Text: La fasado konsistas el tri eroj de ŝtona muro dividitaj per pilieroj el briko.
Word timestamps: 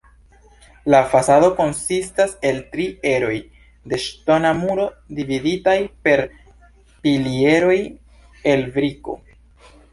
La 0.93 0.99
fasado 1.15 1.49
konsistas 1.59 2.33
el 2.51 2.57
tri 2.71 2.87
eroj 3.11 3.35
de 3.93 4.01
ŝtona 4.07 4.55
muro 4.63 4.89
dividitaj 5.21 5.77
per 6.09 6.27
pilieroj 7.07 7.81
el 8.55 8.69
briko. 8.79 9.19